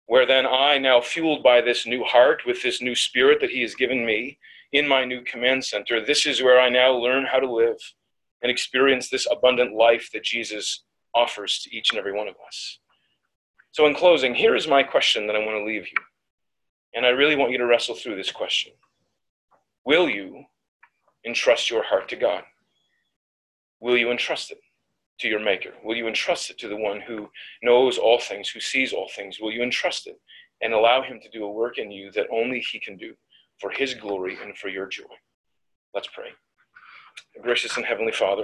Where 0.08 0.26
then 0.26 0.46
I, 0.46 0.78
now 0.78 1.02
fueled 1.02 1.44
by 1.44 1.62
this 1.62 1.86
new 1.86 2.04
heart, 2.04 2.42
with 2.46 2.62
this 2.64 2.82
new 2.82 2.96
spirit 2.96 3.40
that 3.42 3.52
He 3.52 3.62
has 3.62 3.76
given 3.76 4.06
me, 4.06 4.40
in 4.72 4.88
my 4.88 5.06
new 5.06 5.22
command 5.24 5.64
center, 5.66 6.04
this 6.04 6.26
is 6.26 6.42
where 6.42 6.60
I 6.60 6.70
now 6.70 6.92
learn 6.92 7.26
how 7.26 7.40
to 7.40 7.52
live 7.52 7.78
and 8.42 8.52
experience 8.52 9.10
this 9.10 9.28
abundant 9.30 9.74
life 9.76 10.10
that 10.14 10.24
Jesus 10.24 10.84
offers 11.14 11.60
to 11.60 11.76
each 11.76 11.92
and 11.92 12.00
every 12.00 12.14
one 12.14 12.28
of 12.28 12.36
us. 12.46 12.80
So, 13.72 13.86
in 13.86 13.96
closing, 13.96 14.34
here 14.34 14.56
is 14.56 14.68
my 14.68 14.84
question 14.84 15.28
that 15.28 15.36
I 15.36 15.46
want 15.46 15.58
to 15.58 15.64
leave 15.64 15.88
you. 15.88 15.98
And 16.96 17.06
I 17.06 17.10
really 17.10 17.36
want 17.36 17.52
you 17.52 17.58
to 17.60 17.66
wrestle 17.66 17.96
through 17.96 18.16
this 18.16 18.32
question 18.32 18.74
Will 19.86 20.10
you 20.10 20.46
entrust 21.26 21.70
your 21.70 21.84
heart 21.84 22.10
to 22.10 22.16
God? 22.16 22.44
Will 23.80 23.98
you 23.98 24.12
entrust 24.12 24.52
it 24.52 24.60
to 25.20 25.28
your 25.28 25.40
Maker? 25.40 25.74
Will 25.84 25.96
you 25.96 26.08
entrust 26.08 26.50
it 26.50 26.58
to 26.60 26.68
the 26.68 26.76
one 26.76 27.02
who 27.02 27.30
knows 27.62 27.98
all 27.98 28.20
things, 28.20 28.50
who 28.50 28.60
sees 28.60 28.94
all 28.94 29.10
things? 29.16 29.40
Will 29.40 29.52
you 29.52 29.64
entrust 29.64 30.08
it 30.08 30.20
and 30.62 30.74
allow 30.74 31.02
Him 31.02 31.20
to 31.22 31.30
do 31.30 31.46
a 31.46 31.52
work 31.52 31.78
in 31.78 31.92
you 31.92 32.12
that 32.12 32.28
only 32.32 32.60
He 32.60 32.80
can 32.80 32.98
do? 32.98 33.14
for 33.60 33.70
his 33.70 33.94
glory 33.94 34.38
and 34.44 34.58
for 34.58 34.70
your 34.70 34.88
joy. 34.88 35.04
Let's 35.94 36.08
pray. 36.08 36.30
Gracious 37.42 37.76
and 37.78 37.86
Heavenly 37.86 38.12
Father, 38.12 38.44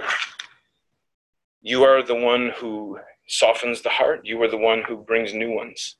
you 1.66 1.82
are 1.82 2.00
the 2.00 2.14
one 2.14 2.52
who 2.58 2.96
softens 3.26 3.82
the 3.82 3.88
heart. 3.88 4.20
You 4.22 4.40
are 4.40 4.48
the 4.48 4.56
one 4.56 4.84
who 4.86 4.98
brings 4.98 5.34
new 5.34 5.50
ones. 5.50 5.96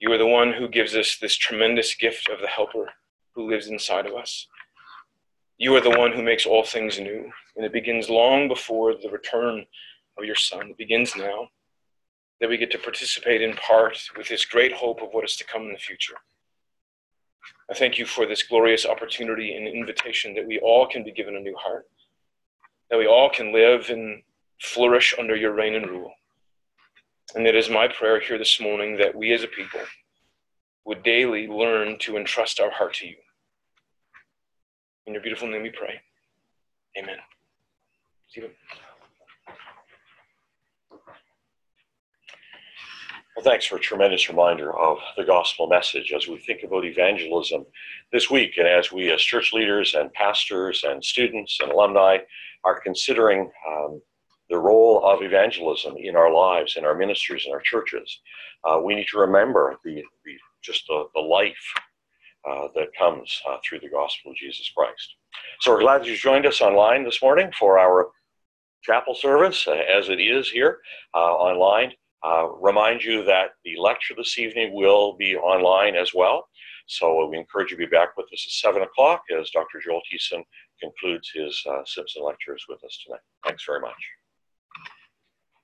You 0.00 0.10
are 0.12 0.16
the 0.16 0.26
one 0.26 0.50
who 0.50 0.66
gives 0.66 0.96
us 0.96 1.18
this 1.20 1.36
tremendous 1.36 1.94
gift 1.94 2.30
of 2.30 2.40
the 2.40 2.46
Helper 2.46 2.88
who 3.34 3.50
lives 3.50 3.66
inside 3.66 4.06
of 4.06 4.14
us. 4.14 4.46
You 5.58 5.76
are 5.76 5.82
the 5.82 5.90
one 5.90 6.12
who 6.12 6.22
makes 6.22 6.46
all 6.46 6.64
things 6.64 6.98
new, 6.98 7.30
and 7.54 7.66
it 7.66 7.72
begins 7.74 8.08
long 8.08 8.48
before 8.48 8.94
the 8.94 9.10
return 9.10 9.66
of 10.16 10.24
your 10.24 10.36
Son. 10.36 10.70
It 10.70 10.78
begins 10.78 11.14
now 11.16 11.48
that 12.40 12.48
we 12.48 12.56
get 12.56 12.70
to 12.70 12.78
participate 12.78 13.42
in 13.42 13.54
part 13.56 13.98
with 14.16 14.28
this 14.28 14.46
great 14.46 14.72
hope 14.72 15.02
of 15.02 15.10
what 15.12 15.24
is 15.26 15.36
to 15.36 15.44
come 15.44 15.64
in 15.64 15.72
the 15.74 15.78
future. 15.78 16.16
I 17.70 17.74
thank 17.74 17.98
you 17.98 18.06
for 18.06 18.24
this 18.24 18.42
glorious 18.42 18.86
opportunity 18.86 19.54
and 19.54 19.68
invitation 19.68 20.32
that 20.32 20.46
we 20.46 20.60
all 20.60 20.86
can 20.88 21.04
be 21.04 21.12
given 21.12 21.36
a 21.36 21.40
new 21.40 21.56
heart, 21.58 21.90
that 22.88 22.98
we 22.98 23.06
all 23.06 23.28
can 23.28 23.52
live 23.52 23.90
and 23.90 24.22
flourish 24.62 25.14
under 25.18 25.34
your 25.34 25.52
reign 25.52 25.74
and 25.74 25.90
rule. 25.90 26.12
And 27.34 27.46
it 27.46 27.56
is 27.56 27.68
my 27.68 27.88
prayer 27.88 28.20
here 28.20 28.38
this 28.38 28.60
morning 28.60 28.96
that 28.98 29.14
we 29.14 29.32
as 29.32 29.42
a 29.42 29.48
people 29.48 29.80
would 30.84 31.02
daily 31.02 31.48
learn 31.48 31.98
to 32.00 32.16
entrust 32.16 32.60
our 32.60 32.70
heart 32.70 32.94
to 32.94 33.06
you. 33.06 33.16
In 35.06 35.14
your 35.14 35.22
beautiful 35.22 35.48
name 35.48 35.62
we 35.62 35.70
pray. 35.70 36.00
Amen. 36.96 37.16
Stephen. 38.28 38.50
Well, 43.34 43.44
thanks 43.44 43.66
for 43.66 43.76
a 43.76 43.80
tremendous 43.80 44.28
reminder 44.28 44.78
of 44.78 44.98
the 45.16 45.24
gospel 45.24 45.66
message 45.66 46.12
as 46.12 46.28
we 46.28 46.38
think 46.38 46.62
about 46.62 46.84
evangelism 46.84 47.64
this 48.12 48.30
week 48.30 48.58
and 48.58 48.68
as 48.68 48.92
we, 48.92 49.10
as 49.10 49.22
church 49.22 49.52
leaders 49.54 49.94
and 49.94 50.12
pastors 50.12 50.84
and 50.86 51.02
students 51.02 51.58
and 51.60 51.72
alumni, 51.72 52.18
are 52.64 52.78
considering 52.80 53.50
um, 53.66 54.02
the 54.52 54.58
role 54.58 55.02
of 55.02 55.22
evangelism 55.22 55.94
in 55.96 56.14
our 56.14 56.30
lives, 56.30 56.76
in 56.76 56.84
our 56.84 56.94
ministries, 56.94 57.44
in 57.46 57.52
our 57.54 57.62
churches. 57.62 58.20
Uh, 58.62 58.78
we 58.84 58.94
need 58.94 59.06
to 59.10 59.18
remember 59.18 59.76
the, 59.82 59.94
the 60.26 60.34
just 60.62 60.86
the, 60.88 61.04
the 61.14 61.20
life 61.20 61.74
uh, 62.48 62.68
that 62.74 62.88
comes 62.96 63.40
uh, 63.48 63.56
through 63.64 63.80
the 63.80 63.88
gospel 63.88 64.30
of 64.30 64.36
Jesus 64.36 64.70
Christ. 64.76 65.16
So 65.60 65.72
we're 65.72 65.80
glad 65.80 66.04
you 66.04 66.14
joined 66.16 66.44
us 66.44 66.60
online 66.60 67.02
this 67.02 67.22
morning 67.22 67.50
for 67.58 67.78
our 67.78 68.10
chapel 68.82 69.14
service, 69.14 69.66
uh, 69.66 69.72
as 69.72 70.10
it 70.10 70.20
is 70.20 70.50
here 70.50 70.80
uh, 71.14 71.32
online. 71.32 71.92
Uh, 72.22 72.48
remind 72.60 73.02
you 73.02 73.24
that 73.24 73.52
the 73.64 73.76
lecture 73.78 74.14
this 74.14 74.38
evening 74.38 74.74
will 74.74 75.16
be 75.16 75.34
online 75.34 75.96
as 75.96 76.12
well. 76.14 76.46
So 76.88 77.26
we 77.26 77.38
encourage 77.38 77.70
you 77.70 77.78
to 77.78 77.86
be 77.86 77.90
back 77.90 78.18
with 78.18 78.26
us 78.26 78.44
at 78.46 78.68
7 78.68 78.82
o'clock 78.82 79.22
as 79.34 79.48
Dr. 79.48 79.80
Joel 79.82 80.02
Thiessen 80.12 80.42
concludes 80.78 81.30
his 81.34 81.64
Simpson 81.86 82.22
lectures 82.22 82.66
with 82.68 82.84
us 82.84 83.02
tonight. 83.06 83.22
Thanks 83.46 83.64
very 83.64 83.80
much. 83.80 84.21